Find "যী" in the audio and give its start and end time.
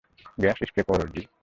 1.13-1.21